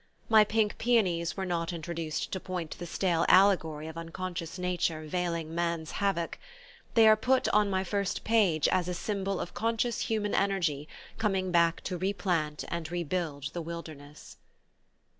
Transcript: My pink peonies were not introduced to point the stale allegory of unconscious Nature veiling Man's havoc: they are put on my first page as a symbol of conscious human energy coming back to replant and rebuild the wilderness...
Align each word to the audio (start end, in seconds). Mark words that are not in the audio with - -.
My 0.29 0.43
pink 0.43 0.79
peonies 0.79 1.37
were 1.37 1.45
not 1.45 1.71
introduced 1.71 2.31
to 2.31 2.39
point 2.39 2.75
the 2.79 2.87
stale 2.87 3.23
allegory 3.29 3.85
of 3.87 3.99
unconscious 3.99 4.57
Nature 4.57 5.05
veiling 5.05 5.53
Man's 5.53 5.91
havoc: 6.01 6.39
they 6.95 7.07
are 7.07 7.15
put 7.15 7.47
on 7.49 7.69
my 7.69 7.83
first 7.83 8.23
page 8.23 8.67
as 8.69 8.87
a 8.87 8.95
symbol 8.95 9.39
of 9.39 9.53
conscious 9.53 10.01
human 10.09 10.33
energy 10.33 10.87
coming 11.19 11.51
back 11.51 11.81
to 11.81 11.99
replant 11.99 12.63
and 12.69 12.89
rebuild 12.91 13.53
the 13.53 13.61
wilderness... 13.61 14.37